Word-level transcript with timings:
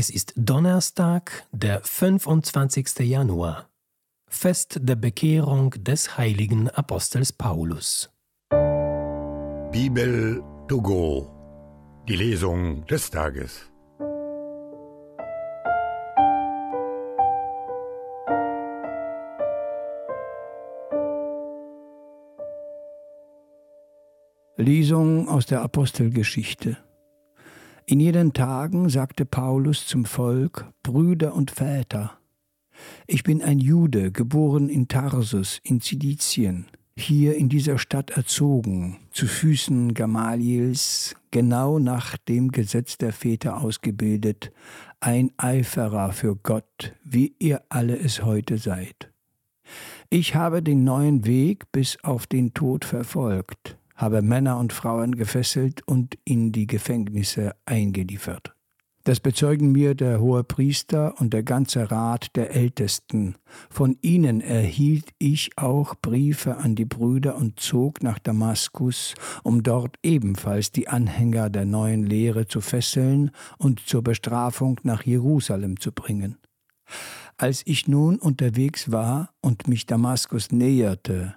Es 0.00 0.10
ist 0.10 0.32
Donnerstag, 0.36 1.48
der 1.50 1.80
25. 1.82 3.00
Januar, 3.00 3.68
Fest 4.30 4.78
der 4.80 4.94
Bekehrung 4.94 5.70
des 5.72 6.16
heiligen 6.16 6.70
Apostels 6.70 7.32
Paulus. 7.32 8.08
Bibel 9.72 10.40
to 10.68 10.80
go, 10.80 11.28
die 12.08 12.14
Lesung 12.14 12.86
des 12.86 13.10
Tages. 13.10 13.72
Lesung 24.56 25.28
aus 25.28 25.46
der 25.46 25.62
Apostelgeschichte. 25.62 26.76
In 27.90 28.00
jenen 28.00 28.34
Tagen 28.34 28.90
sagte 28.90 29.24
Paulus 29.24 29.86
zum 29.86 30.04
Volk, 30.04 30.70
Brüder 30.82 31.34
und 31.34 31.50
Väter, 31.50 32.18
ich 33.06 33.22
bin 33.22 33.40
ein 33.40 33.58
Jude, 33.58 34.12
geboren 34.12 34.68
in 34.68 34.88
Tarsus 34.88 35.58
in 35.64 35.80
Zilizien, 35.80 36.66
hier 36.98 37.36
in 37.36 37.48
dieser 37.48 37.78
Stadt 37.78 38.10
erzogen, 38.10 38.98
zu 39.10 39.26
Füßen 39.26 39.94
Gamaliels, 39.94 41.16
genau 41.30 41.78
nach 41.78 42.18
dem 42.18 42.52
Gesetz 42.52 42.98
der 42.98 43.14
Väter 43.14 43.62
ausgebildet, 43.62 44.52
ein 45.00 45.30
Eiferer 45.38 46.12
für 46.12 46.36
Gott, 46.36 46.94
wie 47.04 47.36
ihr 47.38 47.62
alle 47.70 47.98
es 47.98 48.22
heute 48.22 48.58
seid. 48.58 49.10
Ich 50.10 50.34
habe 50.34 50.62
den 50.62 50.84
neuen 50.84 51.24
Weg 51.24 51.72
bis 51.72 51.96
auf 52.04 52.26
den 52.26 52.52
Tod 52.52 52.84
verfolgt, 52.84 53.77
habe 53.98 54.22
Männer 54.22 54.56
und 54.58 54.72
Frauen 54.72 55.16
gefesselt 55.16 55.82
und 55.86 56.16
in 56.24 56.52
die 56.52 56.66
Gefängnisse 56.66 57.54
eingeliefert. 57.66 58.54
Das 59.04 59.20
bezeugen 59.20 59.72
mir 59.72 59.94
der 59.94 60.20
hohe 60.20 60.44
Priester 60.44 61.18
und 61.18 61.32
der 61.32 61.42
ganze 61.42 61.90
Rat 61.90 62.36
der 62.36 62.54
Ältesten. 62.54 63.36
Von 63.70 63.96
ihnen 64.02 64.42
erhielt 64.42 65.14
ich 65.18 65.56
auch 65.56 65.94
Briefe 65.94 66.58
an 66.58 66.74
die 66.74 66.84
Brüder 66.84 67.36
und 67.36 67.58
zog 67.58 68.02
nach 68.02 68.18
Damaskus, 68.18 69.14
um 69.42 69.62
dort 69.62 69.96
ebenfalls 70.02 70.72
die 70.72 70.88
Anhänger 70.88 71.48
der 71.48 71.64
neuen 71.64 72.04
Lehre 72.04 72.48
zu 72.48 72.60
fesseln 72.60 73.30
und 73.56 73.80
zur 73.80 74.02
Bestrafung 74.02 74.78
nach 74.82 75.04
Jerusalem 75.04 75.80
zu 75.80 75.90
bringen. 75.90 76.36
Als 77.38 77.62
ich 77.64 77.88
nun 77.88 78.18
unterwegs 78.18 78.92
war 78.92 79.30
und 79.40 79.68
mich 79.68 79.86
Damaskus 79.86 80.52
näherte, 80.52 81.36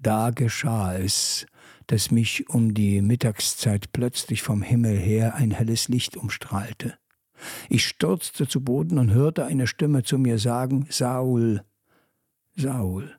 da 0.00 0.30
geschah 0.30 0.96
es, 0.96 1.46
dass 1.86 2.10
mich 2.10 2.48
um 2.48 2.74
die 2.74 3.02
Mittagszeit 3.02 3.92
plötzlich 3.92 4.42
vom 4.42 4.62
Himmel 4.62 4.96
her 4.96 5.34
ein 5.34 5.50
helles 5.50 5.88
Licht 5.88 6.16
umstrahlte. 6.16 6.94
Ich 7.68 7.86
stürzte 7.86 8.46
zu 8.46 8.62
Boden 8.62 8.98
und 8.98 9.12
hörte 9.12 9.44
eine 9.44 9.66
Stimme 9.66 10.02
zu 10.02 10.18
mir 10.18 10.38
sagen, 10.38 10.86
Saul, 10.90 11.62
Saul, 12.56 13.18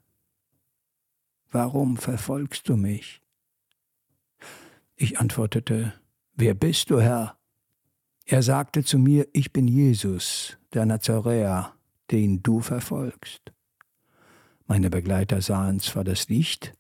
warum 1.52 1.98
verfolgst 1.98 2.70
du 2.70 2.78
mich? 2.78 3.22
Ich 4.96 5.20
antwortete, 5.20 5.94
Wer 6.34 6.54
bist 6.54 6.90
du, 6.90 7.02
Herr? 7.02 7.38
Er 8.26 8.42
sagte 8.42 8.84
zu 8.84 8.98
mir, 8.98 9.28
Ich 9.34 9.52
bin 9.52 9.68
Jesus, 9.68 10.58
der 10.74 10.86
Nazaräer, 10.86 11.74
den 12.10 12.42
du 12.42 12.62
verfolgst. 12.62 13.52
Meine 14.68 14.90
Begleiter 14.90 15.42
sahen 15.42 15.80
zwar 15.80 16.04
das 16.04 16.30
Licht, 16.30 16.74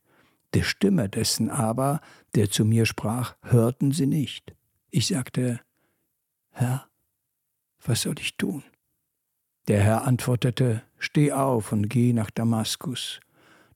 der 0.54 0.64
Stimme 0.64 1.10
dessen 1.10 1.50
aber, 1.50 2.02
der 2.36 2.50
zu 2.50 2.66
mir 2.66 2.86
sprach, 2.86 3.36
hörten 3.42 3.92
sie 3.92 4.08
nicht. 4.08 4.54
Ich 4.90 5.08
sagte, 5.08 5.62
Herr, 6.52 6.88
was 7.84 8.02
soll 8.02 8.16
ich 8.20 8.38
tun? 8.38 8.64
Der 9.68 9.82
Herr 9.82 10.06
antwortete, 10.06 10.84
Steh 10.98 11.32
auf 11.32 11.72
und 11.72 11.90
geh 11.90 12.14
nach 12.14 12.30
Damaskus. 12.30 13.20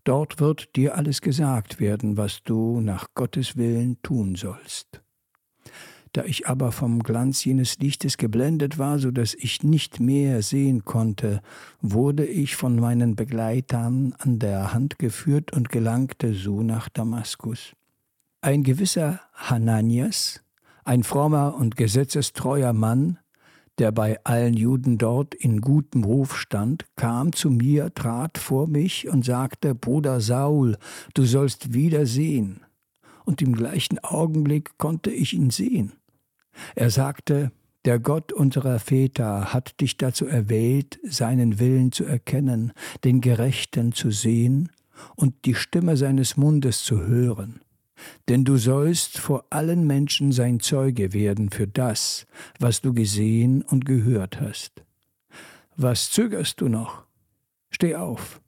Dort 0.04 0.40
wird 0.40 0.76
dir 0.76 0.96
alles 0.96 1.22
gesagt 1.22 1.80
werden, 1.80 2.18
was 2.18 2.44
du 2.44 2.82
nach 2.82 3.08
Gottes 3.16 3.58
Willen 3.58 4.00
tun 4.04 4.36
sollst. 4.36 5.02
Da 6.16 6.24
ich 6.24 6.48
aber 6.48 6.72
vom 6.72 7.04
Glanz 7.04 7.44
jenes 7.44 7.78
Lichtes 7.80 8.16
geblendet 8.16 8.78
war, 8.78 9.00
so 9.00 9.12
dass 9.12 9.34
ich 9.34 9.64
nicht 9.64 10.00
mehr 10.00 10.42
sehen 10.44 10.86
konnte, 10.86 11.42
wurde 11.82 12.26
ich 12.26 12.56
von 12.56 12.78
meinen 12.78 13.18
Begleitern 13.18 14.16
an 14.20 14.40
der 14.40 14.74
Hand 14.74 14.98
geführt 14.98 15.52
und 15.52 15.68
gelangte 15.68 16.34
so 16.34 16.64
nach 16.64 16.88
Damaskus. 16.88 17.74
Ein 18.40 18.64
gewisser 18.64 19.20
Hananias, 19.34 20.42
ein 20.86 21.04
frommer 21.04 21.58
und 21.58 21.76
gesetzestreuer 21.76 22.72
Mann, 22.72 23.20
der 23.78 23.92
bei 23.92 24.18
allen 24.24 24.54
Juden 24.54 24.98
dort 24.98 25.36
in 25.36 25.60
gutem 25.60 26.06
Ruf 26.06 26.38
stand, 26.38 26.86
kam 26.96 27.34
zu 27.34 27.50
mir, 27.50 27.94
trat 27.94 28.38
vor 28.38 28.68
mich 28.68 29.10
und 29.10 29.26
sagte, 29.26 29.76
Bruder 29.76 30.22
Saul, 30.22 30.78
du 31.14 31.26
sollst 31.26 31.74
wieder 31.74 32.06
sehen. 32.06 32.62
Und 33.26 33.42
im 33.42 33.54
gleichen 33.54 34.00
Augenblick 34.02 34.78
konnte 34.78 35.12
ich 35.12 35.34
ihn 35.34 35.50
sehen. 35.50 35.92
Er 36.76 36.90
sagte, 36.90 37.52
der 37.86 38.00
Gott 38.00 38.34
unserer 38.34 38.80
Väter 38.80 39.54
hat 39.54 39.80
dich 39.80 39.98
dazu 39.98 40.26
erwählt, 40.26 41.00
seinen 41.04 41.60
Willen 41.60 41.92
zu 41.92 42.04
erkennen, 42.04 42.74
den 43.04 43.22
Gerechten 43.22 43.92
zu 43.92 44.10
sehen 44.10 44.70
und 45.16 45.46
die 45.46 45.54
Stimme 45.54 45.96
seines 45.96 46.36
Mundes 46.36 46.84
zu 46.84 47.02
hören. 47.06 47.62
Denn 48.28 48.44
du 48.44 48.58
sollst 48.58 49.20
vor 49.20 49.46
allen 49.52 49.86
Menschen 49.86 50.32
sein 50.32 50.60
Zeuge 50.60 51.14
werden 51.14 51.50
für 51.52 51.68
das, 51.68 52.26
was 52.60 52.82
du 52.82 52.94
gesehen 52.94 53.62
und 53.62 53.86
gehört 53.86 54.42
hast. 54.42 54.84
Was 55.78 56.10
zögerst 56.10 56.62
du 56.62 56.70
noch? 56.70 57.04
Steh 57.70 57.96
auf, 57.96 58.42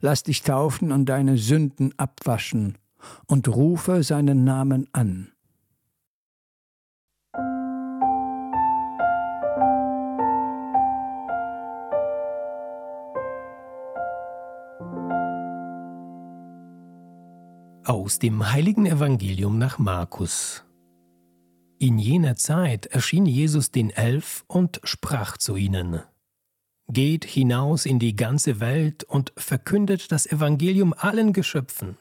lass 0.00 0.22
dich 0.22 0.42
taufen 0.42 0.92
und 0.92 1.06
deine 1.06 1.36
Sünden 1.36 1.92
abwaschen 1.98 2.78
und 3.26 3.48
rufe 3.48 4.02
seinen 4.02 4.44
Namen 4.44 4.88
an. 4.92 5.32
Aus 17.88 18.18
dem 18.18 18.52
heiligen 18.52 18.84
Evangelium 18.84 19.56
nach 19.56 19.78
Markus. 19.78 20.62
In 21.78 21.98
jener 21.98 22.36
Zeit 22.36 22.84
erschien 22.84 23.24
Jesus 23.24 23.70
den 23.70 23.88
Elf 23.88 24.44
und 24.46 24.78
sprach 24.84 25.38
zu 25.38 25.56
ihnen, 25.56 26.02
Geht 26.92 27.24
hinaus 27.24 27.86
in 27.86 27.98
die 27.98 28.14
ganze 28.14 28.60
Welt 28.60 29.04
und 29.04 29.32
verkündet 29.38 30.12
das 30.12 30.26
Evangelium 30.26 30.92
allen 30.92 31.32
Geschöpfen. 31.32 31.96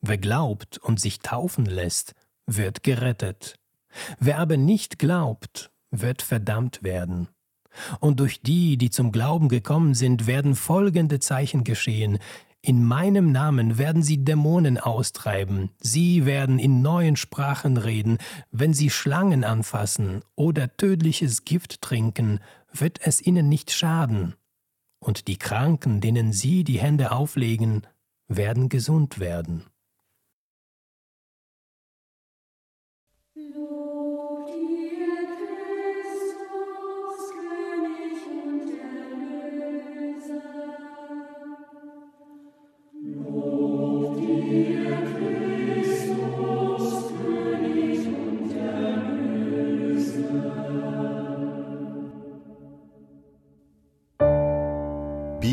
Wer 0.00 0.16
glaubt 0.16 0.78
und 0.78 0.98
sich 0.98 1.18
taufen 1.18 1.66
lässt, 1.66 2.14
wird 2.46 2.82
gerettet. 2.82 3.56
Wer 4.18 4.38
aber 4.38 4.56
nicht 4.56 4.98
glaubt, 4.98 5.70
wird 5.90 6.22
verdammt 6.22 6.82
werden. 6.82 7.28
Und 8.00 8.20
durch 8.20 8.40
die, 8.40 8.78
die 8.78 8.88
zum 8.88 9.12
Glauben 9.12 9.50
gekommen 9.50 9.92
sind, 9.92 10.26
werden 10.26 10.54
folgende 10.54 11.20
Zeichen 11.20 11.62
geschehen. 11.62 12.20
In 12.66 12.82
meinem 12.82 13.30
Namen 13.30 13.76
werden 13.76 14.02
sie 14.02 14.24
Dämonen 14.24 14.78
austreiben, 14.78 15.68
sie 15.80 16.24
werden 16.24 16.58
in 16.58 16.80
neuen 16.80 17.14
Sprachen 17.14 17.76
reden, 17.76 18.16
wenn 18.52 18.72
sie 18.72 18.88
Schlangen 18.88 19.44
anfassen 19.44 20.22
oder 20.34 20.74
tödliches 20.74 21.44
Gift 21.44 21.82
trinken, 21.82 22.40
wird 22.72 23.06
es 23.06 23.20
ihnen 23.20 23.50
nicht 23.50 23.70
schaden. 23.70 24.34
Und 24.98 25.28
die 25.28 25.36
Kranken, 25.36 26.00
denen 26.00 26.32
sie 26.32 26.64
die 26.64 26.80
Hände 26.80 27.12
auflegen, 27.12 27.82
werden 28.28 28.70
gesund 28.70 29.18
werden. 29.18 29.66